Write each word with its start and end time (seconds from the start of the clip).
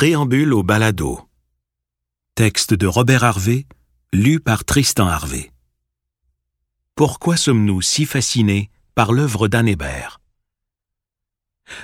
Préambule 0.00 0.54
au 0.54 0.62
balado. 0.62 1.28
Texte 2.34 2.72
de 2.72 2.86
Robert 2.86 3.22
Harvey, 3.22 3.66
lu 4.14 4.40
par 4.40 4.64
Tristan 4.64 5.06
Harvey. 5.06 5.50
Pourquoi 6.94 7.36
sommes-nous 7.36 7.82
si 7.82 8.06
fascinés 8.06 8.70
par 8.94 9.12
l'œuvre 9.12 9.46
d'Anne 9.46 9.68
Hébert? 9.68 10.22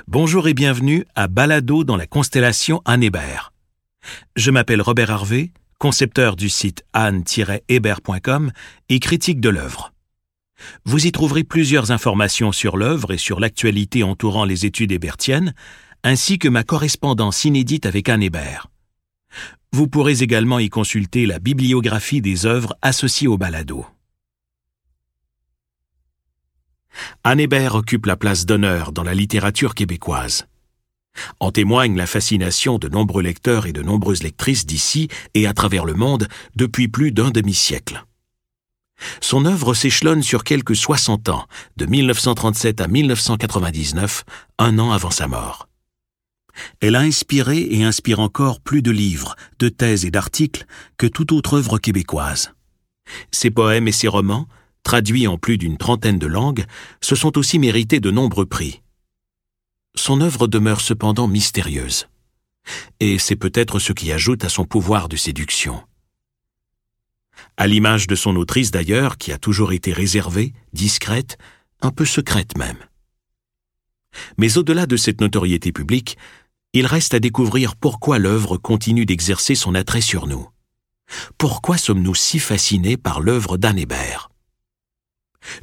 Bonjour 0.06 0.48
et 0.48 0.54
bienvenue 0.54 1.04
à 1.14 1.28
Balado 1.28 1.84
dans 1.84 1.98
la 1.98 2.06
constellation 2.06 2.80
Anne 2.86 3.02
Hébert. 3.02 3.52
Je 4.34 4.50
m'appelle 4.50 4.80
Robert 4.80 5.10
Harvey, 5.10 5.52
concepteur 5.78 6.36
du 6.36 6.48
site 6.48 6.84
anne-hébert.com 6.94 8.50
et 8.88 8.98
critique 8.98 9.40
de 9.40 9.50
l'œuvre. 9.50 9.92
Vous 10.86 11.06
y 11.06 11.12
trouverez 11.12 11.44
plusieurs 11.44 11.90
informations 11.90 12.50
sur 12.50 12.78
l'œuvre 12.78 13.12
et 13.12 13.18
sur 13.18 13.40
l'actualité 13.40 14.04
entourant 14.04 14.46
les 14.46 14.64
études 14.64 14.92
hébertiennes, 14.92 15.52
ainsi 16.02 16.38
que 16.38 16.48
ma 16.48 16.64
correspondance 16.64 17.44
inédite 17.44 17.86
avec 17.86 18.08
Anne 18.08 18.22
Hébert. 18.22 18.68
Vous 19.72 19.88
pourrez 19.88 20.22
également 20.22 20.58
y 20.58 20.68
consulter 20.68 21.26
la 21.26 21.38
bibliographie 21.38 22.20
des 22.20 22.46
œuvres 22.46 22.74
associées 22.82 23.28
au 23.28 23.36
balado. 23.36 23.84
Anne 27.24 27.40
Hébert 27.40 27.74
occupe 27.74 28.06
la 28.06 28.16
place 28.16 28.46
d'honneur 28.46 28.92
dans 28.92 29.02
la 29.02 29.14
littérature 29.14 29.74
québécoise. 29.74 30.46
En 31.40 31.50
témoigne 31.50 31.96
la 31.96 32.06
fascination 32.06 32.78
de 32.78 32.88
nombreux 32.88 33.22
lecteurs 33.22 33.66
et 33.66 33.72
de 33.72 33.82
nombreuses 33.82 34.22
lectrices 34.22 34.66
d'ici 34.66 35.08
et 35.34 35.46
à 35.46 35.54
travers 35.54 35.84
le 35.84 35.94
monde 35.94 36.28
depuis 36.56 36.88
plus 36.88 37.12
d'un 37.12 37.30
demi-siècle. 37.30 38.04
Son 39.20 39.44
œuvre 39.44 39.74
s'échelonne 39.74 40.22
sur 40.22 40.42
quelques 40.44 40.76
60 40.76 41.28
ans, 41.28 41.46
de 41.76 41.86
1937 41.86 42.80
à 42.80 42.88
1999, 42.88 44.24
un 44.58 44.78
an 44.78 44.92
avant 44.92 45.10
sa 45.10 45.28
mort. 45.28 45.68
Elle 46.80 46.96
a 46.96 47.00
inspiré 47.00 47.58
et 47.70 47.84
inspire 47.84 48.20
encore 48.20 48.60
plus 48.60 48.82
de 48.82 48.90
livres, 48.90 49.36
de 49.58 49.68
thèses 49.68 50.04
et 50.04 50.10
d'articles 50.10 50.66
que 50.96 51.06
toute 51.06 51.32
autre 51.32 51.54
œuvre 51.54 51.78
québécoise. 51.78 52.52
Ses 53.30 53.50
poèmes 53.50 53.88
et 53.88 53.92
ses 53.92 54.08
romans, 54.08 54.48
traduits 54.82 55.26
en 55.26 55.38
plus 55.38 55.58
d'une 55.58 55.76
trentaine 55.76 56.18
de 56.18 56.26
langues, 56.26 56.64
se 57.00 57.14
sont 57.14 57.38
aussi 57.38 57.58
mérités 57.58 58.00
de 58.00 58.10
nombreux 58.10 58.46
prix. 58.46 58.82
Son 59.94 60.20
œuvre 60.20 60.46
demeure 60.46 60.80
cependant 60.80 61.28
mystérieuse. 61.28 62.08
Et 63.00 63.18
c'est 63.18 63.36
peut-être 63.36 63.78
ce 63.78 63.92
qui 63.92 64.10
ajoute 64.12 64.44
à 64.44 64.48
son 64.48 64.64
pouvoir 64.64 65.08
de 65.08 65.16
séduction 65.16 65.82
à 67.56 67.66
l'image 67.66 68.06
de 68.06 68.14
son 68.14 68.36
autrice 68.36 68.70
d'ailleurs, 68.70 69.16
qui 69.16 69.32
a 69.32 69.38
toujours 69.38 69.72
été 69.72 69.92
réservée, 69.92 70.52
discrète, 70.72 71.38
un 71.80 71.90
peu 71.90 72.04
secrète 72.04 72.56
même. 72.56 72.78
Mais 74.38 74.56
au-delà 74.56 74.86
de 74.86 74.96
cette 74.96 75.20
notoriété 75.20 75.72
publique, 75.72 76.16
il 76.78 76.84
reste 76.84 77.14
à 77.14 77.20
découvrir 77.20 77.74
pourquoi 77.74 78.18
l'œuvre 78.18 78.58
continue 78.58 79.06
d'exercer 79.06 79.54
son 79.54 79.74
attrait 79.74 80.02
sur 80.02 80.26
nous. 80.26 80.46
Pourquoi 81.38 81.78
sommes-nous 81.78 82.14
si 82.14 82.38
fascinés 82.38 82.98
par 82.98 83.22
l'œuvre 83.22 83.56
d'Anne 83.56 83.78
Hébert? 83.78 84.28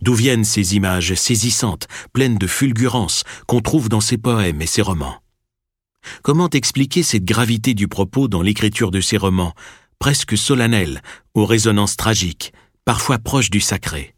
D'où 0.02 0.16
viennent 0.16 0.44
ces 0.44 0.76
images 0.76 1.14
saisissantes, 1.14 1.88
pleines 2.14 2.40
de 2.40 2.48
fulgurance, 2.48 3.26
qu'on 3.46 3.62
trouve 3.62 3.90
dans 3.90 4.02
ses 4.02 4.18
poèmes 4.18 4.60
et 4.64 4.66
ses 4.66 4.82
romans? 4.82 5.20
Comment 6.24 6.50
expliquer 6.50 7.04
cette 7.04 7.26
gravité 7.26 7.76
du 7.76 7.88
propos 7.88 8.28
dans 8.28 8.42
l'écriture 8.42 8.90
de 8.90 9.00
ses 9.00 9.18
romans, 9.18 9.54
presque 10.00 10.36
solennel, 10.36 11.04
aux 11.36 11.46
résonances 11.46 11.96
tragiques, 11.96 12.54
parfois 12.86 13.20
proches 13.20 13.52
du 13.52 13.62
sacré? 13.62 14.16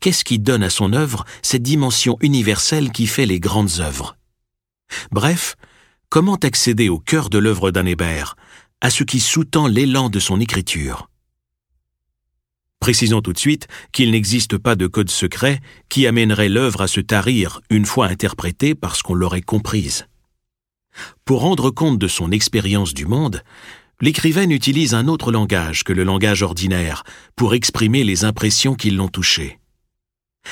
Qu'est-ce 0.00 0.24
qui 0.24 0.38
donne 0.38 0.62
à 0.62 0.70
son 0.70 0.94
œuvre 0.94 1.26
cette 1.42 1.62
dimension 1.62 2.16
universelle 2.22 2.92
qui 2.92 3.06
fait 3.06 3.26
les 3.26 3.40
grandes 3.40 3.80
œuvres? 3.80 4.16
Bref, 5.10 5.56
comment 6.12 6.36
accéder 6.36 6.90
au 6.90 6.98
cœur 6.98 7.30
de 7.30 7.38
l'œuvre 7.38 7.72
Hébert, 7.86 8.36
à 8.82 8.90
ce 8.90 9.02
qui 9.02 9.18
sous-tend 9.18 9.66
l'élan 9.66 10.10
de 10.10 10.20
son 10.20 10.40
écriture? 10.40 11.08
Précisons 12.80 13.22
tout 13.22 13.32
de 13.32 13.38
suite 13.38 13.66
qu'il 13.92 14.10
n'existe 14.10 14.58
pas 14.58 14.74
de 14.74 14.86
code 14.86 15.08
secret 15.08 15.60
qui 15.88 16.06
amènerait 16.06 16.50
l'œuvre 16.50 16.82
à 16.82 16.86
se 16.86 17.00
tarir 17.00 17.62
une 17.70 17.86
fois 17.86 18.08
interprétée 18.08 18.74
parce 18.74 19.00
qu'on 19.00 19.14
l'aurait 19.14 19.40
comprise. 19.40 20.06
Pour 21.24 21.40
rendre 21.40 21.70
compte 21.70 21.98
de 21.98 22.08
son 22.08 22.30
expérience 22.30 22.92
du 22.92 23.06
monde, 23.06 23.42
l'écrivaine 24.02 24.50
utilise 24.50 24.92
un 24.92 25.08
autre 25.08 25.32
langage 25.32 25.82
que 25.82 25.94
le 25.94 26.04
langage 26.04 26.42
ordinaire 26.42 27.04
pour 27.36 27.54
exprimer 27.54 28.04
les 28.04 28.26
impressions 28.26 28.74
qui 28.74 28.90
l'ont 28.90 29.08
touché. 29.08 29.61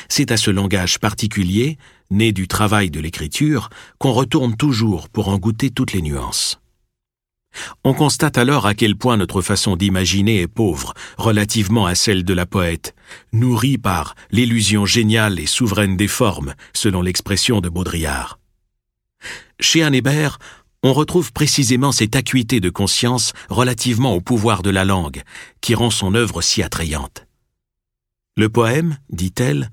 C'est 0.08 0.30
à 0.30 0.36
ce 0.36 0.50
langage 0.50 0.98
particulier, 0.98 1.78
né 2.10 2.32
du 2.32 2.48
travail 2.48 2.90
de 2.90 3.00
l'écriture, 3.00 3.70
qu'on 3.98 4.12
retourne 4.12 4.56
toujours 4.56 5.08
pour 5.08 5.28
en 5.28 5.38
goûter 5.38 5.70
toutes 5.70 5.92
les 5.92 6.02
nuances. 6.02 6.60
On 7.84 7.94
constate 7.94 8.38
alors 8.38 8.66
à 8.66 8.74
quel 8.74 8.96
point 8.96 9.16
notre 9.16 9.42
façon 9.42 9.76
d'imaginer 9.76 10.40
est 10.40 10.48
pauvre 10.48 10.94
relativement 11.16 11.86
à 11.86 11.94
celle 11.94 12.24
de 12.24 12.34
la 12.34 12.46
poète, 12.46 12.94
nourrie 13.32 13.78
par 13.78 14.14
l'illusion 14.30 14.86
géniale 14.86 15.40
et 15.40 15.46
souveraine 15.46 15.96
des 15.96 16.08
formes, 16.08 16.54
selon 16.72 17.02
l'expression 17.02 17.60
de 17.60 17.68
Baudrillard. 17.68 18.38
Chez 19.58 19.82
Anne 19.82 19.94
Hébert, 19.94 20.38
on 20.82 20.92
retrouve 20.92 21.32
précisément 21.32 21.92
cette 21.92 22.16
acuité 22.16 22.60
de 22.60 22.70
conscience 22.70 23.32
relativement 23.48 24.14
au 24.14 24.20
pouvoir 24.20 24.62
de 24.62 24.70
la 24.70 24.84
langue, 24.84 25.22
qui 25.60 25.74
rend 25.74 25.90
son 25.90 26.14
œuvre 26.14 26.40
si 26.40 26.62
attrayante. 26.62 27.26
Le 28.40 28.48
poème, 28.48 28.96
dit-elle, 29.10 29.70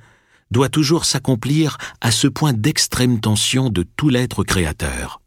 doit 0.52 0.68
toujours 0.68 1.06
s'accomplir 1.06 1.78
à 2.02 2.12
ce 2.12 2.28
point 2.28 2.52
d'extrême 2.52 3.22
tension 3.22 3.70
de 3.70 3.84
tout 3.84 4.10
l'être 4.10 4.44
créateur. 4.44 5.22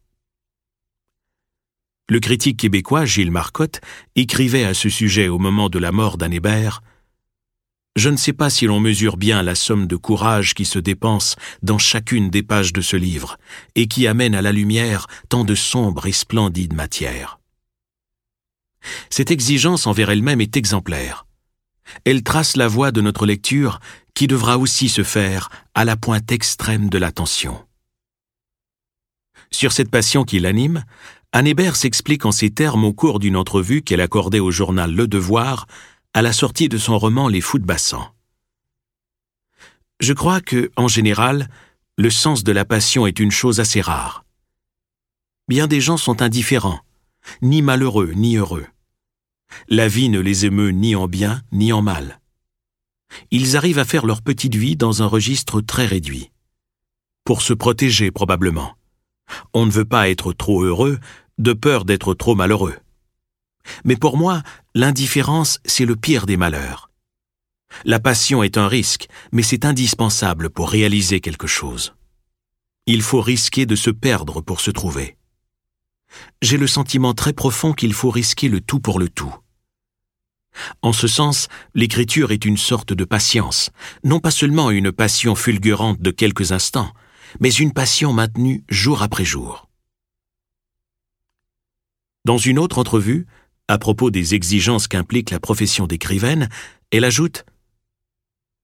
Le 2.10 2.20
critique 2.20 2.58
québécois 2.58 3.06
Gilles 3.06 3.30
Marcotte 3.30 3.80
écrivait 4.14 4.66
à 4.66 4.74
ce 4.74 4.90
sujet 4.90 5.28
au 5.28 5.38
moment 5.38 5.70
de 5.70 5.78
la 5.78 5.90
mort 5.90 6.18
d'Anne 6.18 6.34
Hébert 6.34 6.82
je 7.96 8.10
ne 8.10 8.18
sais 8.18 8.34
pas 8.34 8.50
si 8.50 8.66
l'on 8.66 8.78
mesure 8.78 9.16
bien 9.16 9.42
la 9.42 9.54
somme 9.54 9.86
de 9.86 9.96
courage 9.96 10.52
qui 10.52 10.66
se 10.66 10.78
dépense 10.78 11.36
dans 11.62 11.78
chacune 11.78 12.28
des 12.28 12.42
pages 12.42 12.74
de 12.74 12.82
ce 12.82 12.96
livre, 12.96 13.38
et 13.74 13.88
qui 13.88 14.06
amène 14.06 14.34
à 14.34 14.42
la 14.42 14.52
lumière 14.52 15.06
tant 15.28 15.44
de 15.44 15.54
sombre 15.54 16.06
et 16.06 16.12
splendide 16.12 16.74
matière. 16.74 17.40
Cette 19.08 19.30
exigence 19.30 19.86
envers 19.86 20.10
elle-même 20.10 20.40
est 20.40 20.56
exemplaire. 20.56 21.26
Elle 22.04 22.22
trace 22.22 22.56
la 22.56 22.68
voie 22.68 22.92
de 22.92 23.00
notre 23.00 23.26
lecture 23.26 23.80
qui 24.14 24.26
devra 24.26 24.58
aussi 24.58 24.88
se 24.88 25.02
faire 25.02 25.50
à 25.74 25.84
la 25.84 25.96
pointe 25.96 26.30
extrême 26.32 26.88
de 26.88 26.98
l'attention. 26.98 27.64
Sur 29.50 29.72
cette 29.72 29.90
passion 29.90 30.24
qui 30.24 30.38
l'anime, 30.38 30.84
Anne 31.32 31.46
Hébert 31.46 31.76
s'explique 31.76 32.24
en 32.24 32.32
ces 32.32 32.50
termes 32.50 32.84
au 32.84 32.92
cours 32.92 33.18
d'une 33.18 33.36
entrevue 33.36 33.82
qu'elle 33.82 34.00
accordait 34.00 34.40
au 34.40 34.50
journal 34.50 34.92
Le 34.92 35.06
Devoir 35.06 35.66
à 36.12 36.22
la 36.22 36.32
sortie 36.32 36.68
de 36.68 36.78
son 36.78 36.98
roman 36.98 37.28
Les 37.28 37.40
Fous 37.40 37.58
de 37.58 37.64
Bassan. 37.64 38.12
Je 40.00 40.12
crois 40.12 40.40
que, 40.40 40.70
en 40.76 40.88
général, 40.88 41.48
le 41.96 42.10
sens 42.10 42.42
de 42.42 42.52
la 42.52 42.64
passion 42.64 43.06
est 43.06 43.20
une 43.20 43.30
chose 43.30 43.60
assez 43.60 43.80
rare. 43.80 44.24
Bien 45.48 45.66
des 45.66 45.80
gens 45.80 45.96
sont 45.96 46.22
indifférents, 46.22 46.80
ni 47.42 47.62
malheureux 47.62 48.12
ni 48.14 48.36
heureux. 48.36 48.66
La 49.68 49.88
vie 49.88 50.08
ne 50.08 50.20
les 50.20 50.46
émeut 50.46 50.70
ni 50.70 50.94
en 50.94 51.08
bien 51.08 51.42
ni 51.52 51.72
en 51.72 51.82
mal. 51.82 52.20
Ils 53.30 53.56
arrivent 53.56 53.78
à 53.78 53.84
faire 53.84 54.06
leur 54.06 54.22
petite 54.22 54.54
vie 54.54 54.76
dans 54.76 55.02
un 55.02 55.06
registre 55.06 55.60
très 55.60 55.86
réduit. 55.86 56.30
Pour 57.24 57.42
se 57.42 57.52
protéger 57.52 58.10
probablement. 58.10 58.76
On 59.54 59.66
ne 59.66 59.70
veut 59.70 59.84
pas 59.84 60.08
être 60.08 60.32
trop 60.32 60.62
heureux 60.62 60.98
de 61.38 61.52
peur 61.52 61.84
d'être 61.84 62.14
trop 62.14 62.34
malheureux. 62.34 62.76
Mais 63.84 63.96
pour 63.96 64.16
moi, 64.16 64.42
l'indifférence, 64.74 65.60
c'est 65.64 65.84
le 65.84 65.96
pire 65.96 66.26
des 66.26 66.36
malheurs. 66.36 66.90
La 67.84 68.00
passion 68.00 68.42
est 68.42 68.58
un 68.58 68.68
risque, 68.68 69.08
mais 69.32 69.42
c'est 69.42 69.64
indispensable 69.64 70.50
pour 70.50 70.70
réaliser 70.70 71.20
quelque 71.20 71.46
chose. 71.46 71.94
Il 72.86 73.02
faut 73.02 73.20
risquer 73.20 73.66
de 73.66 73.76
se 73.76 73.90
perdre 73.90 74.40
pour 74.40 74.60
se 74.60 74.70
trouver. 74.70 75.16
J'ai 76.42 76.56
le 76.56 76.66
sentiment 76.66 77.12
très 77.12 77.34
profond 77.34 77.74
qu'il 77.74 77.92
faut 77.92 78.10
risquer 78.10 78.48
le 78.48 78.60
tout 78.60 78.80
pour 78.80 78.98
le 78.98 79.08
tout. 79.10 79.34
En 80.82 80.92
ce 80.92 81.06
sens, 81.06 81.48
l'écriture 81.74 82.32
est 82.32 82.44
une 82.44 82.56
sorte 82.56 82.92
de 82.92 83.04
patience, 83.04 83.70
non 84.04 84.20
pas 84.20 84.30
seulement 84.30 84.70
une 84.70 84.90
passion 84.90 85.34
fulgurante 85.34 86.00
de 86.00 86.10
quelques 86.10 86.52
instants, 86.52 86.92
mais 87.40 87.52
une 87.52 87.72
passion 87.72 88.12
maintenue 88.12 88.64
jour 88.68 89.02
après 89.02 89.24
jour. 89.24 89.68
Dans 92.24 92.38
une 92.38 92.58
autre 92.58 92.78
entrevue, 92.78 93.26
à 93.68 93.78
propos 93.78 94.10
des 94.10 94.34
exigences 94.34 94.88
qu'implique 94.88 95.30
la 95.30 95.40
profession 95.40 95.86
d'écrivaine, 95.86 96.48
elle 96.90 97.04
ajoute 97.04 97.44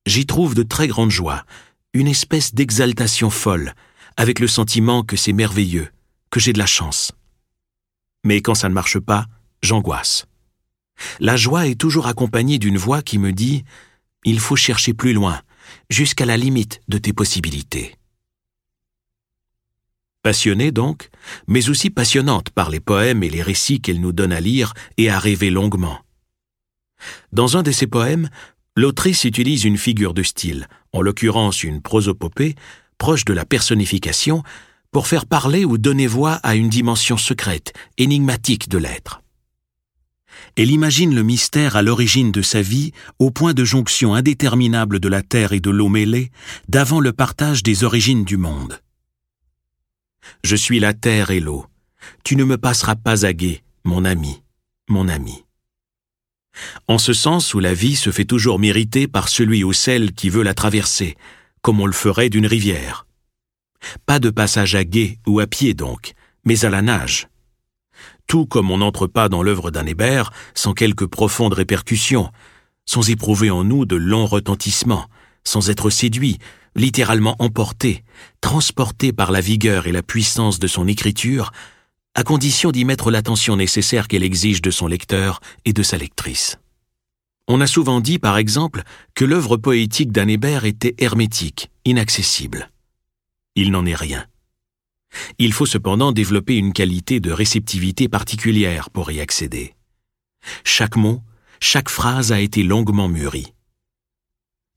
J'y 0.07 0.25
trouve 0.25 0.55
de 0.55 0.63
très 0.63 0.89
grandes 0.89 1.11
joies, 1.11 1.45
une 1.93 2.09
espèce 2.09 2.55
d'exaltation 2.55 3.29
folle, 3.29 3.75
avec 4.17 4.41
le 4.41 4.47
sentiment 4.47 5.03
que 5.03 5.17
c'est 5.17 5.33
merveilleux, 5.33 5.89
que 6.31 6.41
j'ai 6.41 6.53
de 6.53 6.59
la 6.59 6.67
chance. 6.67 7.13
Mais 8.27 8.41
quand 8.41 8.57
ça 8.57 8.69
ne 8.69 8.75
marche 8.75 8.99
pas, 8.99 9.27
j'angoisse. 9.63 10.27
La 11.21 11.37
joie 11.37 11.69
est 11.69 11.81
toujours 11.81 12.09
accompagnée 12.09 12.59
d'une 12.59 12.77
voix 12.77 13.01
qui 13.01 13.19
me 13.19 13.33
dit 13.33 13.63
Il 14.25 14.41
faut 14.41 14.57
chercher 14.57 14.95
plus 14.95 15.13
loin, 15.13 15.41
jusqu'à 15.91 16.27
la 16.27 16.37
limite 16.37 16.81
de 16.89 16.99
tes 16.99 17.13
possibilités. 17.13 17.95
passionnée 20.25 20.73
donc, 20.73 21.09
mais 21.47 21.69
aussi 21.69 21.89
passionnante 21.89 22.51
par 22.51 22.69
les 22.69 22.81
poèmes 22.81 23.23
et 23.23 23.31
les 23.31 23.43
récits 23.43 23.81
qu'elle 23.81 24.01
nous 24.01 24.13
donne 24.13 24.33
à 24.33 24.41
lire 24.41 24.75
et 24.97 25.09
à 25.09 25.21
rêver 25.21 25.51
longuement. 25.51 26.01
Dans 27.31 27.57
un 27.57 27.63
de 27.63 27.71
ses 27.71 27.87
poèmes, 27.87 28.29
l'autrice 28.75 29.23
utilise 29.23 29.63
une 29.63 29.79
figure 29.79 30.15
de 30.15 30.25
style, 30.25 30.67
en 30.93 31.01
l'occurrence 31.01 31.63
une 31.63 31.81
prosopopée, 31.81 32.57
proche 32.99 33.25
de 33.25 33.35
la 33.35 33.45
personnification, 33.45 34.43
pour 34.97 35.09
faire 35.09 35.27
parler 35.27 35.67
ou 35.67 35.77
donner 35.77 36.07
voix 36.07 36.41
à 36.43 36.55
une 36.55 36.71
dimension 36.71 37.19
secrète, 37.19 37.75
énigmatique 37.99 38.71
de 38.71 38.79
l'être. 38.79 39.21
Elle 40.57 40.71
imagine 40.71 41.15
le 41.15 41.23
mystère 41.23 41.77
à 41.77 41.83
l'origine 41.83 42.33
de 42.33 42.41
sa 42.41 42.63
vie 42.63 42.93
au 43.19 43.31
point 43.31 43.53
de 43.53 43.63
jonction 43.63 44.15
indéterminable 44.15 44.99
de 44.99 45.09
la 45.09 45.21
terre 45.21 45.53
et 45.53 45.61
de 45.61 45.69
l'eau 45.69 45.91
mêlée, 45.91 46.31
d'avant 46.71 47.01
le 47.01 47.13
partage 47.13 47.63
des 47.63 47.85
origines 47.85 48.25
du 48.25 48.39
monde. 48.39 48.81
Je 50.43 50.57
suis 50.57 50.81
la 50.81 50.95
terre 50.95 51.31
et 51.31 51.41
l'eau. 51.41 51.67
Tu 52.25 52.35
ne 52.35 52.45
me 52.45 52.57
passeras 52.57 52.97
pas 52.97 53.27
à 53.27 53.35
guet, 53.35 53.65
mon 53.85 54.07
ami, 54.07 54.43
mon 54.89 55.09
ami. 55.09 55.45
En 56.89 56.97
ce 56.97 57.13
sens 57.13 57.53
où 57.53 57.61
la 57.61 57.75
vie 57.75 57.97
se 57.97 58.11
fait 58.11 58.25
toujours 58.25 58.59
mériter 58.59 59.09
par 59.09 59.29
celui 59.29 59.63
ou 59.63 59.75
celle 59.75 60.15
qui 60.15 60.31
veut 60.31 60.43
la 60.43 60.55
traverser, 60.55 61.19
comme 61.61 61.81
on 61.81 61.87
le 61.87 61.93
ferait 61.93 62.31
d'une 62.31 62.47
rivière. 62.47 63.06
Pas 64.07 64.19
de 64.19 64.31
passage 64.31 64.75
à 64.75 64.85
guet 64.85 65.19
ou 65.27 65.41
à 65.41 65.47
pied 65.47 65.75
donc, 65.75 66.13
mais 66.45 66.65
à 66.65 66.71
la 66.71 66.83
nage. 66.83 67.29
Tout 68.27 68.47
comme 68.47 68.71
on 68.71 68.79
n'entre 68.79 69.07
pas 69.07 69.29
dans 69.29 69.43
l'œuvre 69.43 69.71
d'un 69.71 69.87
Hébert 69.87 70.33
sans 70.55 70.73
quelques 70.73 71.07
profondes 71.07 71.55
répercussions, 71.55 72.31
sans 72.85 73.09
éprouver 73.11 73.51
en 73.51 73.65
nous 73.65 73.85
de 73.85 73.97
longs 73.97 74.27
retentissements, 74.27 75.07
sans 75.45 75.71
être 75.71 75.91
séduit, 75.91 76.39
littéralement 76.75 77.37
emporté, 77.39 78.05
transporté 78.41 79.13
par 79.13 79.31
la 79.31 79.41
vigueur 79.41 79.87
et 79.87 79.93
la 79.93 80.03
puissance 80.03 80.59
de 80.59 80.67
son 80.67 80.87
écriture, 80.87 81.53
à 82.15 82.23
condition 82.23 82.71
d'y 82.71 82.85
mettre 82.85 83.11
l'attention 83.11 83.57
nécessaire 83.57 84.09
qu'elle 84.09 84.23
exige 84.23 84.63
de 84.63 84.71
son 84.71 84.87
lecteur 84.87 85.41
et 85.65 85.73
de 85.73 85.83
sa 85.83 85.99
lectrice. 85.99 86.59
On 87.49 87.61
a 87.61 87.67
souvent 87.67 88.01
dit, 88.01 88.19
par 88.19 88.39
exemple, 88.39 88.83
que 89.15 89.25
l'œuvre 89.25 89.57
poétique 89.57 90.11
d'Anne 90.11 90.31
Hébert 90.31 90.65
était 90.65 90.95
hermétique, 90.99 91.71
inaccessible. 91.85 92.71
Il 93.57 93.73
n'en 93.73 93.85
est 93.87 93.95
rien. 93.97 94.27
Il 95.39 95.53
faut 95.53 95.67
cependant 95.67 96.13
développer 96.13 96.57
une 96.57 96.73
qualité 96.73 97.21
de 97.21 97.33
réceptivité 97.33 98.09
particulière 98.09 98.91
pour 98.91 99.11
y 99.11 99.21
accéder. 99.21 99.75
Chaque 100.63 100.97
mot, 100.97 101.23
chaque 101.61 101.89
phrase 101.89 102.33
a 102.33 102.41
été 102.41 102.63
longuement 102.63 103.09
mûrie. 103.09 103.55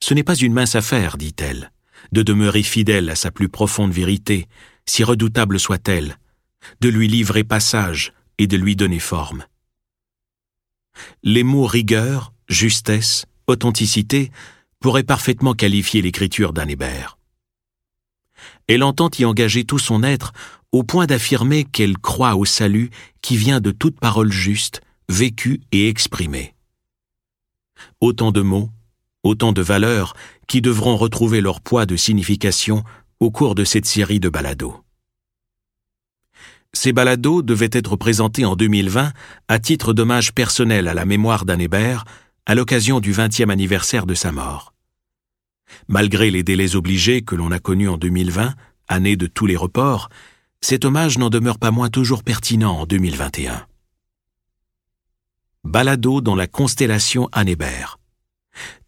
Ce 0.02 0.14
n'est 0.14 0.24
pas 0.24 0.36
une 0.36 0.54
mince 0.54 0.76
affaire, 0.76 1.18
dit-elle, 1.18 1.72
de 2.14 2.24
demeurer 2.24 2.64
fidèle 2.64 3.10
à 3.10 3.16
sa 3.16 3.32
plus 3.32 3.50
profonde 3.50 3.92
vérité, 3.92 4.48
si 4.86 5.04
redoutable 5.04 5.60
soit-elle, 5.60 6.18
de 6.80 6.90
lui 6.90 7.08
livrer 7.08 7.44
passage 7.44 8.14
et 8.38 8.48
de 8.48 8.58
lui 8.58 8.76
donner 8.76 9.00
forme. 9.00 9.46
Les 11.22 11.44
mots 11.44 11.68
rigueur, 11.68 12.34
justesse, 12.48 13.26
authenticité 13.48 14.32
pourraient 14.80 15.04
parfaitement 15.04 15.54
qualifier 15.54 16.02
l'écriture 16.02 16.54
Hébert. 16.68 17.19
Elle 18.70 18.84
entend 18.84 19.10
y 19.18 19.26
engager 19.26 19.66
tout 19.66 19.80
son 19.80 20.04
être 20.04 20.32
au 20.72 20.84
point 20.84 21.08
d'affirmer 21.08 21.64
qu'elle 21.64 21.98
croit 21.98 22.36
au 22.36 22.46
salut 22.46 22.92
qui 23.24 23.36
vient 23.36 23.60
de 23.60 23.72
toute 23.72 24.00
parole 24.00 24.32
juste, 24.32 24.82
vécue 25.10 25.60
et 25.72 25.90
exprimée. 25.90 26.54
Autant 28.00 28.32
de 28.32 28.42
mots, 28.42 28.70
autant 29.24 29.54
de 29.54 29.64
valeurs 29.64 30.14
qui 30.48 30.62
devront 30.62 30.98
retrouver 30.98 31.42
leur 31.42 31.62
poids 31.62 31.88
de 31.88 31.96
signification 31.96 32.84
au 33.20 33.32
cours 33.32 33.56
de 33.56 33.64
cette 33.64 33.88
série 33.88 34.20
de 34.20 34.30
balados. 34.30 34.84
Ces 36.72 36.94
balados 36.94 37.42
devaient 37.42 37.72
être 37.72 37.96
présentés 37.96 38.46
en 38.46 38.56
2020 38.56 39.12
à 39.48 39.60
titre 39.60 39.94
d'hommage 39.94 40.32
personnel 40.34 40.88
à 40.88 40.94
la 40.94 41.06
mémoire 41.06 41.44
d'Anne 41.44 41.62
Hébert 41.62 42.06
à 42.46 42.54
l'occasion 42.54 43.00
du 43.00 43.14
20e 43.14 43.50
anniversaire 43.50 44.06
de 44.06 44.14
sa 44.14 44.32
mort. 44.32 44.76
Malgré 45.88 46.32
les 46.32 46.44
délais 46.44 46.76
obligés 46.76 47.22
que 47.22 47.36
l'on 47.36 47.52
a 47.52 47.60
connus 47.60 47.90
en 47.90 47.98
2020, 47.98 48.54
année 48.88 49.16
de 49.16 49.28
tous 49.28 49.46
les 49.46 49.56
reports, 49.56 50.10
cet 50.62 50.86
hommage 50.86 51.18
n'en 51.18 51.30
demeure 51.30 51.58
pas 51.58 51.72
moins 51.72 51.90
toujours 51.90 52.24
pertinent 52.24 52.80
en 52.80 52.86
2021. 52.86 53.66
Balado 55.64 56.22
dans 56.22 56.36
la 56.36 56.48
constellation 56.48 57.30
Hébert. 57.36 58.00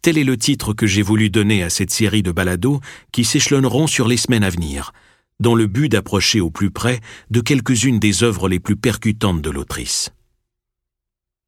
Tel 0.02 0.18
est 0.18 0.24
le 0.24 0.36
titre 0.36 0.74
que 0.74 0.86
j'ai 0.86 1.02
voulu 1.02 1.30
donner 1.30 1.62
à 1.62 1.70
cette 1.70 1.90
série 1.90 2.22
de 2.22 2.32
balados 2.32 2.80
qui 3.12 3.24
s'échelonneront 3.24 3.86
sur 3.86 4.08
les 4.08 4.16
semaines 4.16 4.44
à 4.44 4.50
venir, 4.50 4.92
dans 5.40 5.54
le 5.54 5.66
but 5.66 5.88
d'approcher 5.88 6.40
au 6.40 6.50
plus 6.50 6.70
près 6.70 7.00
de 7.30 7.40
quelques-unes 7.40 7.98
des 7.98 8.22
œuvres 8.22 8.48
les 8.48 8.60
plus 8.60 8.76
percutantes 8.76 9.42
de 9.42 9.50
l'autrice. 9.50 10.12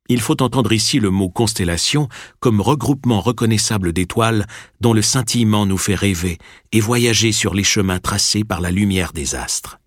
Il 0.08 0.20
faut 0.20 0.42
entendre 0.42 0.72
ici 0.72 1.00
le 1.00 1.10
mot 1.10 1.30
constellation 1.30 2.08
comme 2.38 2.60
regroupement 2.60 3.20
reconnaissable 3.20 3.92
d'étoiles 3.92 4.46
dont 4.80 4.92
le 4.92 5.00
scintillement 5.00 5.64
nous 5.64 5.78
fait 5.78 5.94
rêver 5.94 6.38
et 6.72 6.80
voyager 6.80 7.32
sur 7.32 7.54
les 7.54 7.64
chemins 7.64 8.00
tracés 8.00 8.44
par 8.44 8.60
la 8.60 8.70
lumière 8.70 9.12
des 9.12 9.34
astres. 9.34 9.78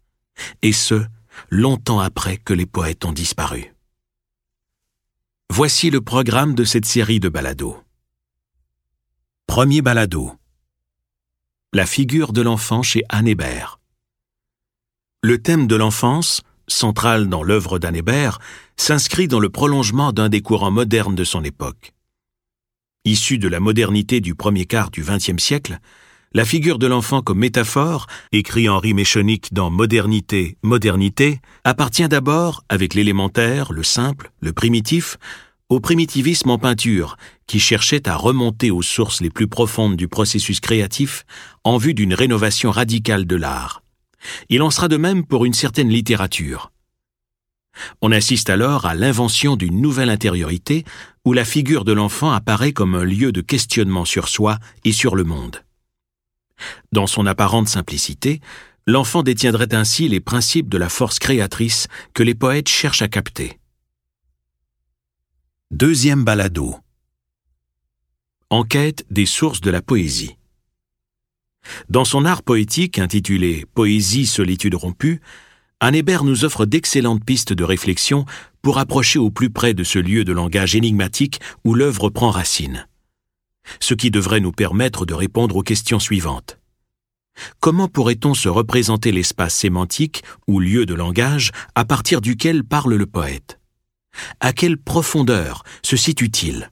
Et 0.63 0.73
ce, 0.73 1.05
longtemps 1.49 1.99
après 1.99 2.37
que 2.37 2.53
les 2.53 2.65
poètes 2.65 3.05
ont 3.05 3.11
disparu. 3.11 3.73
Voici 5.49 5.89
le 5.89 6.01
programme 6.01 6.55
de 6.55 6.63
cette 6.63 6.85
série 6.85 7.19
de 7.19 7.29
balados. 7.29 7.77
Premier 9.45 9.81
balado. 9.81 10.33
La 11.73 11.85
figure 11.85 12.33
de 12.33 12.41
l'enfant 12.41 12.81
chez 12.81 13.03
Anne 13.09 13.27
Hébert. 13.27 13.79
Le 15.21 15.41
thème 15.41 15.67
de 15.67 15.75
l'enfance, 15.75 16.41
central 16.67 17.27
dans 17.27 17.43
l'œuvre 17.43 17.79
d'Anne 17.79 17.95
Hébert, 17.95 18.39
s'inscrit 18.75 19.27
dans 19.27 19.39
le 19.39 19.49
prolongement 19.49 20.11
d'un 20.11 20.29
des 20.29 20.41
courants 20.41 20.71
modernes 20.71 21.15
de 21.15 21.23
son 21.23 21.43
époque. 21.43 21.93
Issu 23.05 23.37
de 23.37 23.47
la 23.47 23.59
modernité 23.59 24.19
du 24.21 24.35
premier 24.35 24.65
quart 24.65 24.91
du 24.91 25.01
XXe 25.01 25.41
siècle, 25.41 25.79
la 26.33 26.45
figure 26.45 26.77
de 26.77 26.87
l'enfant 26.87 27.21
comme 27.21 27.39
métaphore, 27.39 28.05
écrit 28.31 28.67
Henri 28.67 28.93
Méchonic 28.93 29.53
dans 29.53 29.71
Modernité, 29.71 30.57
Modernité, 30.61 31.39
appartient 31.63 32.07
d'abord, 32.07 32.63
avec 32.69 32.93
l'élémentaire, 32.93 33.71
le 33.71 33.83
simple, 33.83 34.31
le 34.41 34.51
primitif, 34.51 35.17
au 35.69 35.79
primitivisme 35.79 36.49
en 36.49 36.57
peinture, 36.57 37.17
qui 37.47 37.59
cherchait 37.59 38.07
à 38.07 38.15
remonter 38.15 38.71
aux 38.71 38.81
sources 38.81 39.21
les 39.21 39.29
plus 39.29 39.47
profondes 39.47 39.95
du 39.95 40.07
processus 40.07 40.59
créatif 40.59 41.25
en 41.63 41.77
vue 41.77 41.93
d'une 41.93 42.13
rénovation 42.13 42.71
radicale 42.71 43.25
de 43.25 43.35
l'art. 43.35 43.81
Il 44.49 44.61
en 44.61 44.71
sera 44.71 44.87
de 44.87 44.97
même 44.97 45.25
pour 45.25 45.45
une 45.45 45.53
certaine 45.53 45.89
littérature. 45.89 46.71
On 48.01 48.11
assiste 48.11 48.49
alors 48.49 48.85
à 48.85 48.95
l'invention 48.95 49.55
d'une 49.55 49.81
nouvelle 49.81 50.09
intériorité 50.09 50.83
où 51.25 51.33
la 51.33 51.45
figure 51.45 51.85
de 51.85 51.91
l'enfant 51.91 52.31
apparaît 52.31 52.73
comme 52.73 52.95
un 52.95 53.03
lieu 53.03 53.31
de 53.31 53.41
questionnement 53.41 54.05
sur 54.05 54.29
soi 54.29 54.57
et 54.83 54.91
sur 54.91 55.15
le 55.15 55.23
monde. 55.23 55.63
Dans 56.91 57.07
son 57.07 57.25
apparente 57.25 57.67
simplicité, 57.67 58.41
l'enfant 58.87 59.21
détiendrait 59.21 59.73
ainsi 59.73 60.07
les 60.07 60.19
principes 60.21 60.69
de 60.69 60.77
la 60.77 60.89
force 60.89 61.19
créatrice 61.19 61.87
que 62.13 62.23
les 62.23 62.35
poètes 62.35 62.69
cherchent 62.69 63.01
à 63.01 63.07
capter. 63.07 63.59
Deuxième 65.71 66.23
balado. 66.23 66.77
Enquête 68.49 69.05
des 69.11 69.25
sources 69.25 69.59
de 69.59 69.69
la 69.69 69.81
poésie. 69.81 70.36
Dans 71.89 72.05
son 72.05 72.25
art 72.25 72.43
poétique 72.43 72.99
intitulé 72.99 73.65
Poésie 73.73 74.25
solitude 74.25 74.75
rompue, 74.75 75.21
Anne 75.79 76.01
nous 76.23 76.43
offre 76.43 76.65
d'excellentes 76.65 77.23
pistes 77.23 77.53
de 77.53 77.63
réflexion 77.63 78.25
pour 78.61 78.79
approcher 78.79 79.19
au 79.19 79.29
plus 79.29 79.49
près 79.49 79.73
de 79.73 79.83
ce 79.83 79.99
lieu 79.99 80.23
de 80.23 80.33
langage 80.33 80.75
énigmatique 80.75 81.39
où 81.63 81.73
l'œuvre 81.73 82.09
prend 82.09 82.31
racine. 82.31 82.87
Ce 83.79 83.93
qui 83.93 84.09
devrait 84.09 84.39
nous 84.39 84.51
permettre 84.51 85.05
de 85.05 85.13
répondre 85.13 85.55
aux 85.57 85.63
questions 85.63 85.99
suivantes. 85.99 86.57
Comment 87.59 87.87
pourrait-on 87.87 88.33
se 88.33 88.49
représenter 88.49 89.11
l'espace 89.11 89.53
sémantique 89.53 90.23
ou 90.47 90.59
lieu 90.59 90.85
de 90.85 90.95
langage 90.95 91.51
à 91.75 91.85
partir 91.85 92.21
duquel 92.21 92.63
parle 92.63 92.95
le 92.95 93.05
poète? 93.05 93.59
À 94.39 94.53
quelle 94.53 94.77
profondeur 94.77 95.63
se 95.83 95.95
situe-t-il? 95.95 96.71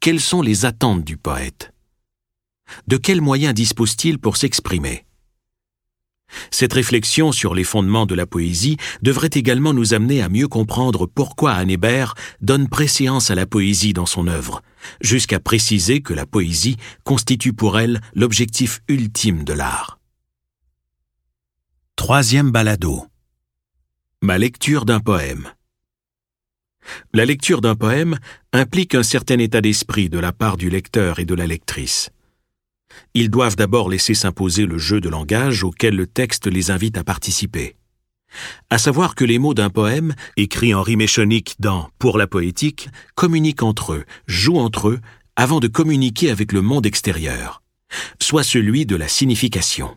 Quelles 0.00 0.20
sont 0.20 0.42
les 0.42 0.64
attentes 0.64 1.04
du 1.04 1.16
poète? 1.16 1.72
De 2.86 2.96
quels 2.96 3.20
moyens 3.20 3.54
dispose-t-il 3.54 4.18
pour 4.18 4.36
s'exprimer? 4.36 5.04
Cette 6.50 6.72
réflexion 6.72 7.32
sur 7.32 7.54
les 7.54 7.64
fondements 7.64 8.06
de 8.06 8.14
la 8.14 8.26
poésie 8.26 8.76
devrait 9.02 9.30
également 9.32 9.72
nous 9.72 9.94
amener 9.94 10.22
à 10.22 10.28
mieux 10.28 10.48
comprendre 10.48 11.06
pourquoi 11.06 11.52
Anne 11.52 11.76
donne 12.40 12.68
préséance 12.68 13.30
à 13.30 13.34
la 13.34 13.46
poésie 13.46 13.92
dans 13.92 14.06
son 14.06 14.26
œuvre, 14.26 14.62
jusqu'à 15.00 15.40
préciser 15.40 16.00
que 16.00 16.14
la 16.14 16.26
poésie 16.26 16.76
constitue 17.04 17.52
pour 17.52 17.78
elle 17.78 18.00
l'objectif 18.14 18.80
ultime 18.88 19.44
de 19.44 19.52
l'art. 19.52 19.98
Troisième 21.96 22.50
balado. 22.50 23.06
Ma 24.22 24.38
lecture 24.38 24.84
d'un 24.84 25.00
poème. 25.00 25.48
La 27.12 27.24
lecture 27.24 27.60
d'un 27.60 27.76
poème 27.76 28.18
implique 28.52 28.94
un 28.94 29.02
certain 29.02 29.38
état 29.38 29.60
d'esprit 29.60 30.08
de 30.08 30.18
la 30.18 30.32
part 30.32 30.56
du 30.56 30.68
lecteur 30.68 31.20
et 31.20 31.24
de 31.24 31.34
la 31.34 31.46
lectrice. 31.46 32.10
Ils 33.14 33.30
doivent 33.30 33.56
d'abord 33.56 33.88
laisser 33.88 34.14
s'imposer 34.14 34.66
le 34.66 34.78
jeu 34.78 35.00
de 35.00 35.08
langage 35.08 35.64
auquel 35.64 35.96
le 35.96 36.06
texte 36.06 36.46
les 36.46 36.70
invite 36.70 36.98
à 36.98 37.04
participer. 37.04 37.76
À 38.70 38.78
savoir 38.78 39.14
que 39.14 39.24
les 39.24 39.38
mots 39.38 39.54
d'un 39.54 39.70
poème, 39.70 40.14
écrits 40.36 40.74
en 40.74 40.82
rime 40.82 41.02
échonique 41.02 41.56
dans 41.58 41.90
Pour 41.98 42.18
la 42.18 42.26
poétique, 42.26 42.88
communiquent 43.14 43.62
entre 43.62 43.92
eux, 43.92 44.04
jouent 44.26 44.58
entre 44.58 44.88
eux, 44.88 45.00
avant 45.36 45.60
de 45.60 45.68
communiquer 45.68 46.30
avec 46.30 46.52
le 46.52 46.62
monde 46.62 46.86
extérieur, 46.86 47.62
soit 48.20 48.42
celui 48.42 48.86
de 48.86 48.96
la 48.96 49.08
signification. 49.08 49.96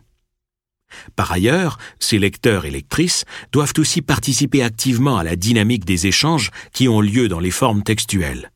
Par 1.14 1.32
ailleurs, 1.32 1.78
ces 1.98 2.18
lecteurs 2.18 2.64
et 2.64 2.70
lectrices 2.70 3.24
doivent 3.52 3.74
aussi 3.78 4.02
participer 4.02 4.62
activement 4.62 5.18
à 5.18 5.24
la 5.24 5.36
dynamique 5.36 5.84
des 5.84 6.06
échanges 6.06 6.50
qui 6.72 6.88
ont 6.88 7.00
lieu 7.00 7.28
dans 7.28 7.40
les 7.40 7.50
formes 7.50 7.82
textuelles. 7.82 8.50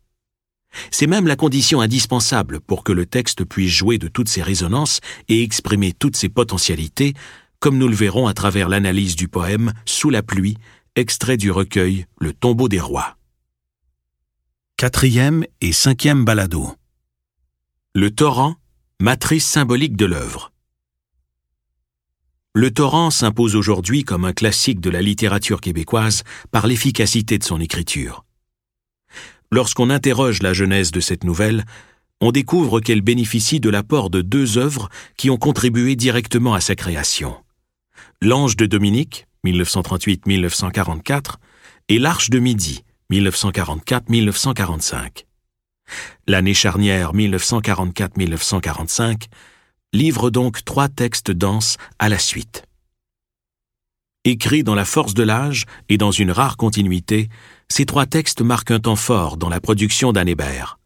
C'est 0.91 1.07
même 1.07 1.27
la 1.27 1.37
condition 1.37 1.81
indispensable 1.81 2.61
pour 2.61 2.85
que 2.85 2.93
le 2.93 3.07
texte 3.07 3.45
puisse 3.45 3.73
jouer 3.73 3.99
de 3.99 4.09
toutes 4.09 4.29
ses 4.29 4.43
résonances 4.43 5.01
et 5.29 5.43
exprimer 5.43 5.93
toutes 5.93 6.17
ses 6.17 6.29
potentialités, 6.29 7.15
comme 7.59 7.79
nous 7.79 7.89
le 7.89 7.95
verrons 7.95 8.27
à 8.27 8.35
travers 8.35 8.69
l'analyse 8.69 9.17
du 9.17 9.29
poème 9.29 9.73
Sous 9.85 10.11
la 10.11 10.23
pluie, 10.23 10.57
extrait 10.97 11.37
du 11.37 11.51
recueil 11.51 12.07
Le 12.19 12.33
tombeau 12.33 12.69
des 12.69 12.81
rois. 12.81 13.17
Quatrième 14.77 15.45
et 15.61 15.73
cinquième 15.73 16.25
balado. 16.25 16.75
Le 17.95 18.11
torrent, 18.11 18.57
matrice 19.01 19.47
symbolique 19.47 19.97
de 19.97 20.07
l'œuvre. 20.07 20.53
Le 22.55 22.71
torrent 22.71 23.11
s'impose 23.11 23.55
aujourd'hui 23.55 24.05
comme 24.05 24.25
un 24.25 24.33
classique 24.33 24.81
de 24.81 24.91
la 24.91 25.03
littérature 25.03 25.61
québécoise 25.61 26.25
par 26.51 26.67
l'efficacité 26.67 27.39
de 27.39 27.45
son 27.45 27.61
écriture. 27.61 28.25
Lorsqu'on 29.53 29.91
interroge 29.91 30.43
la 30.43 30.53
genèse 30.53 30.93
de 30.93 31.01
cette 31.01 31.25
nouvelle, 31.25 31.65
on 32.21 32.31
découvre 32.33 32.81
qu'elle 32.81 33.01
bénéficie 33.01 33.61
de 33.61 33.71
l'apport 33.71 34.11
de 34.11 34.21
deux 34.23 34.59
œuvres 34.59 34.89
qui 35.17 35.31
ont 35.31 35.39
contribué 35.39 35.97
directement 35.97 36.55
à 36.55 36.61
sa 36.61 36.77
création. 36.77 37.37
L'Ange 38.23 38.57
de 38.57 38.67
Dominique, 38.67 39.27
1938-1944, 39.45 41.35
et 41.89 41.99
L'Arche 41.99 42.31
de 42.31 42.39
Midi, 42.39 42.85
1944-1945. 43.11 45.25
L'année 46.29 46.55
charnière 46.55 47.13
1944-1945 47.13 49.25
livre 49.93 50.31
donc 50.31 50.65
trois 50.65 50.89
textes 50.89 51.33
denses 51.33 51.77
à 51.99 52.09
la 52.09 52.19
suite. 52.19 52.63
Écrits 54.27 54.65
dans 54.65 54.75
la 54.75 54.85
force 54.85 55.15
de 55.15 55.23
l'âge 55.23 55.65
et 55.89 55.97
dans 55.97 56.11
une 56.11 56.31
rare 56.31 56.59
continuité, 56.59 57.31
ces 57.69 57.87
trois 57.87 58.05
textes 58.05 58.43
marquent 58.43 58.73
un 58.73 58.81
temps 58.81 58.97
fort 58.97 59.39
dans 59.39 59.49
la 59.49 59.61
production 59.61 60.13
d'Anne 60.13 60.29
Hébert. 60.29 60.79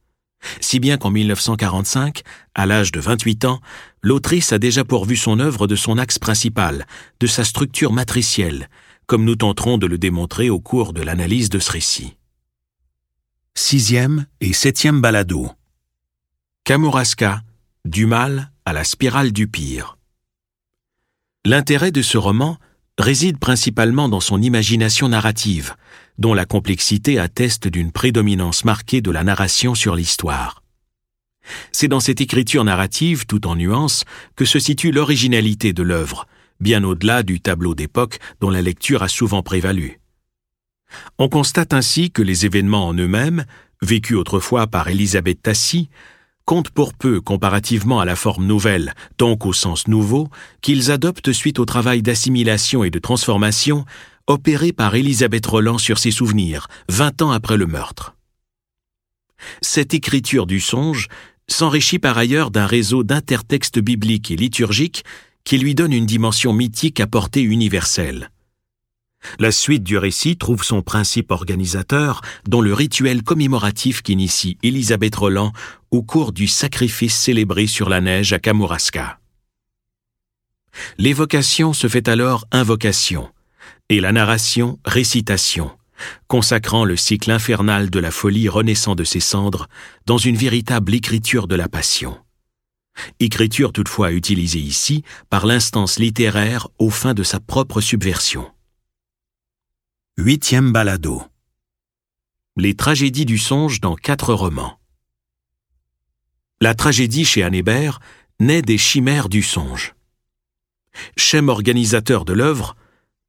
Si 0.60 0.78
bien 0.78 0.98
qu'en 0.98 1.10
1945, 1.10 2.22
à 2.54 2.66
l'âge 2.66 2.92
de 2.92 3.00
28 3.00 3.44
ans, 3.46 3.60
l'autrice 4.02 4.52
a 4.52 4.60
déjà 4.60 4.84
pourvu 4.84 5.16
son 5.16 5.40
œuvre 5.40 5.66
de 5.66 5.74
son 5.74 5.98
axe 5.98 6.20
principal, 6.20 6.86
de 7.18 7.26
sa 7.26 7.42
structure 7.42 7.92
matricielle, 7.92 8.68
comme 9.06 9.24
nous 9.24 9.34
tenterons 9.34 9.78
de 9.78 9.86
le 9.88 9.98
démontrer 9.98 10.48
au 10.48 10.60
cours 10.60 10.92
de 10.92 11.02
l'analyse 11.02 11.48
de 11.48 11.58
ce 11.58 11.72
récit. 11.72 12.16
Sixième 13.54 14.26
et 14.40 14.52
septième 14.52 15.00
balado. 15.00 15.50
Kamouraska, 16.62 17.42
du 17.84 18.06
mal 18.06 18.52
à 18.64 18.72
la 18.72 18.84
spirale 18.84 19.32
du 19.32 19.48
pire. 19.48 19.98
L'intérêt 21.44 21.90
de 21.90 22.00
ce 22.00 22.16
roman 22.16 22.58
réside 22.98 23.38
principalement 23.38 24.08
dans 24.08 24.20
son 24.20 24.40
imagination 24.40 25.08
narrative, 25.08 25.74
dont 26.18 26.34
la 26.34 26.44
complexité 26.44 27.18
atteste 27.18 27.66
d'une 27.66 27.90
prédominance 27.90 28.64
marquée 28.64 29.00
de 29.00 29.10
la 29.10 29.24
narration 29.24 29.74
sur 29.74 29.96
l'histoire. 29.96 30.62
C'est 31.72 31.88
dans 31.88 32.00
cette 32.00 32.20
écriture 32.20 32.64
narrative, 32.64 33.26
tout 33.26 33.46
en 33.46 33.56
nuances, 33.56 34.04
que 34.36 34.44
se 34.44 34.58
situe 34.58 34.92
l'originalité 34.92 35.72
de 35.72 35.82
l'œuvre, 35.82 36.26
bien 36.60 36.84
au-delà 36.84 37.22
du 37.22 37.40
tableau 37.40 37.74
d'époque 37.74 38.18
dont 38.40 38.50
la 38.50 38.62
lecture 38.62 39.02
a 39.02 39.08
souvent 39.08 39.42
prévalu. 39.42 40.00
On 41.18 41.28
constate 41.28 41.74
ainsi 41.74 42.10
que 42.10 42.22
les 42.22 42.46
événements 42.46 42.86
en 42.86 42.94
eux-mêmes, 42.94 43.44
vécus 43.82 44.16
autrefois 44.16 44.68
par 44.68 44.88
Élisabeth 44.88 45.42
Tassi, 45.42 45.90
compte 46.44 46.70
pour 46.70 46.94
peu 46.94 47.20
comparativement 47.20 48.00
à 48.00 48.04
la 48.04 48.16
forme 48.16 48.46
nouvelle, 48.46 48.94
donc 49.18 49.46
au 49.46 49.52
sens 49.52 49.88
nouveau, 49.88 50.28
qu'ils 50.60 50.90
adoptent 50.90 51.32
suite 51.32 51.58
au 51.58 51.64
travail 51.64 52.02
d'assimilation 52.02 52.84
et 52.84 52.90
de 52.90 52.98
transformation 52.98 53.84
opéré 54.26 54.72
par 54.72 54.94
Élisabeth 54.94 55.46
Roland 55.46 55.78
sur 55.78 55.98
ses 55.98 56.10
souvenirs, 56.10 56.68
vingt 56.88 57.20
ans 57.22 57.30
après 57.30 57.56
le 57.56 57.66
meurtre. 57.66 58.14
Cette 59.60 59.94
écriture 59.94 60.46
du 60.46 60.60
songe 60.60 61.08
s'enrichit 61.48 61.98
par 61.98 62.16
ailleurs 62.16 62.50
d'un 62.50 62.66
réseau 62.66 63.04
d'intertextes 63.04 63.78
bibliques 63.78 64.30
et 64.30 64.36
liturgiques 64.36 65.04
qui 65.44 65.58
lui 65.58 65.74
donne 65.74 65.92
une 65.92 66.06
dimension 66.06 66.54
mythique 66.54 67.00
à 67.00 67.06
portée 67.06 67.42
universelle. 67.42 68.30
La 69.38 69.52
suite 69.52 69.82
du 69.82 69.98
récit 69.98 70.36
trouve 70.36 70.62
son 70.62 70.82
principe 70.82 71.30
organisateur 71.30 72.20
dans 72.46 72.60
le 72.60 72.74
rituel 72.74 73.22
commémoratif 73.22 74.02
qu'initie 74.02 74.58
Elisabeth 74.62 75.16
Roland 75.16 75.52
au 75.90 76.02
cours 76.02 76.32
du 76.32 76.46
sacrifice 76.46 77.16
célébré 77.16 77.66
sur 77.66 77.88
la 77.88 78.00
neige 78.00 78.32
à 78.32 78.38
Kamouraska. 78.38 79.18
L'évocation 80.98 81.72
se 81.72 81.88
fait 81.88 82.08
alors 82.08 82.46
invocation 82.50 83.30
et 83.88 84.00
la 84.00 84.12
narration 84.12 84.78
récitation, 84.84 85.70
consacrant 86.26 86.84
le 86.84 86.96
cycle 86.96 87.30
infernal 87.30 87.90
de 87.90 88.00
la 88.00 88.10
folie 88.10 88.48
renaissant 88.48 88.94
de 88.94 89.04
ses 89.04 89.20
cendres 89.20 89.68
dans 90.06 90.18
une 90.18 90.36
véritable 90.36 90.94
écriture 90.94 91.46
de 91.46 91.54
la 91.54 91.68
passion. 91.68 92.18
Écriture 93.20 93.72
toutefois 93.72 94.12
utilisée 94.12 94.60
ici 94.60 95.02
par 95.28 95.46
l'instance 95.46 95.98
littéraire 95.98 96.68
aux 96.78 96.90
fins 96.90 97.14
de 97.14 97.22
sa 97.22 97.40
propre 97.40 97.80
subversion. 97.80 98.53
Huitième 100.16 100.71
balado. 100.71 101.25
Les 102.56 102.76
tragédies 102.76 103.25
du 103.25 103.37
songe 103.37 103.80
dans 103.80 103.97
quatre 103.97 104.33
romans. 104.33 104.78
La 106.61 106.76
tragédie 106.76 107.25
chez 107.25 107.42
Anne 107.42 107.56
Hébert 107.56 107.99
naît 108.38 108.62
des 108.62 108.78
chimères 108.78 109.28
du 109.28 109.42
songe. 109.42 109.97
Schème 111.16 111.49
organisateur 111.49 112.25
de 112.25 112.33
l'œuvre, 112.33 112.76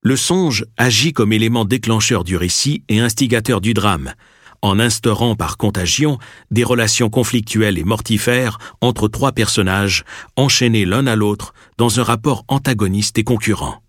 le 0.04 0.16
songe 0.16 0.64
agit 0.78 1.12
comme 1.12 1.34
élément 1.34 1.66
déclencheur 1.66 2.24
du 2.24 2.38
récit 2.38 2.84
et 2.88 3.00
instigateur 3.00 3.62
du 3.62 3.74
drame, 3.74 4.14
en 4.62 4.80
instaurant 4.80 5.36
par 5.36 5.58
contagion 5.58 6.20
des 6.52 6.64
relations 6.64 7.10
conflictuelles 7.10 7.80
et 7.80 7.84
mortifères 7.84 8.60
entre 8.80 9.08
trois 9.08 9.32
personnages 9.32 10.04
enchaînés 10.36 10.86
l'un 10.86 11.08
à 11.08 11.16
l'autre 11.16 11.56
dans 11.80 12.00
un 12.00 12.04
rapport 12.04 12.46
antagoniste 12.48 13.18
et 13.18 13.24
concurrent. 13.24 13.82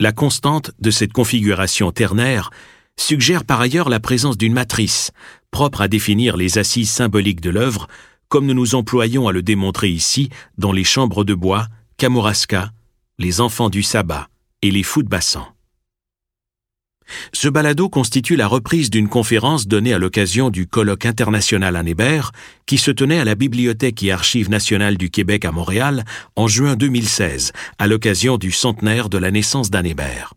La 0.00 0.12
constante 0.12 0.72
de 0.78 0.90
cette 0.90 1.12
configuration 1.12 1.92
ternaire 1.92 2.50
suggère 2.98 3.44
par 3.44 3.60
ailleurs 3.60 3.88
la 3.88 4.00
présence 4.00 4.36
d'une 4.36 4.52
matrice, 4.52 5.10
propre 5.50 5.80
à 5.80 5.88
définir 5.88 6.36
les 6.36 6.58
assises 6.58 6.90
symboliques 6.90 7.40
de 7.40 7.50
l'œuvre, 7.50 7.88
comme 8.28 8.46
nous 8.46 8.54
nous 8.54 8.74
employons 8.74 9.28
à 9.28 9.32
le 9.32 9.42
démontrer 9.42 9.90
ici 9.90 10.30
dans 10.58 10.72
les 10.72 10.84
chambres 10.84 11.24
de 11.24 11.34
bois, 11.34 11.66
Kamouraska, 11.96 12.70
les 13.18 13.40
enfants 13.40 13.70
du 13.70 13.82
sabbat 13.82 14.28
et 14.62 14.70
les 14.70 14.82
fous 14.82 15.02
de. 15.08 15.54
Ce 17.32 17.48
balado 17.48 17.88
constitue 17.88 18.36
la 18.36 18.46
reprise 18.46 18.90
d'une 18.90 19.08
conférence 19.08 19.66
donnée 19.66 19.94
à 19.94 19.98
l'occasion 19.98 20.50
du 20.50 20.66
colloque 20.66 21.06
international 21.06 21.76
Anne 21.76 21.88
Hébert 21.88 22.32
qui 22.66 22.78
se 22.78 22.90
tenait 22.90 23.18
à 23.18 23.24
la 23.24 23.34
Bibliothèque 23.34 24.02
et 24.02 24.12
Archives 24.12 24.50
nationales 24.50 24.96
du 24.96 25.10
Québec 25.10 25.44
à 25.44 25.52
Montréal 25.52 26.04
en 26.36 26.48
juin 26.48 26.76
2016, 26.76 27.52
à 27.78 27.86
l'occasion 27.86 28.38
du 28.38 28.52
centenaire 28.52 29.08
de 29.08 29.18
la 29.18 29.30
naissance 29.30 29.70
d'Anne 29.70 29.86
Hébert. 29.86 30.34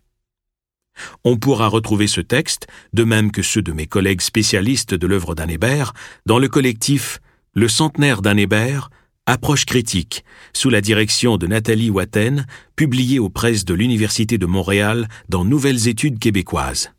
On 1.24 1.38
pourra 1.38 1.68
retrouver 1.68 2.08
ce 2.08 2.22
texte, 2.22 2.68
de 2.94 3.04
même 3.04 3.32
que 3.32 3.42
ceux 3.42 3.62
de 3.62 3.74
mes 3.74 3.88
collègues 3.88 4.22
spécialistes 4.22 4.94
de 4.94 5.08
l'œuvre 5.08 5.36
d'Anne 5.36 5.50
Hébert, 5.50 5.94
dans 6.26 6.40
le 6.40 6.48
collectif 6.48 7.20
Le 7.54 7.68
centenaire 7.68 8.22
d'Anne 8.22 8.40
Hébert, 8.40 8.90
Approche 9.28 9.66
critique, 9.66 10.24
sous 10.54 10.70
la 10.70 10.82
direction 10.82 11.38
de 11.38 11.48
Nathalie 11.48 11.90
Watten, 11.90 12.46
publiée 12.76 13.18
aux 13.18 13.30
presses 13.30 13.66
de 13.66 13.74
l'Université 13.74 14.38
de 14.38 14.46
Montréal 14.46 15.08
dans 15.30 15.44
Nouvelles 15.44 15.88
études 15.88 16.20
québécoises. 16.20 16.92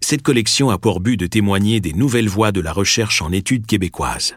Cette 0.00 0.22
collection 0.22 0.70
a 0.70 0.78
pour 0.78 1.00
but 1.00 1.16
de 1.16 1.26
témoigner 1.26 1.80
des 1.80 1.94
nouvelles 1.94 2.28
voies 2.28 2.52
de 2.52 2.60
la 2.60 2.72
recherche 2.72 3.22
en 3.22 3.32
études 3.32 3.66
québécoises. 3.66 4.36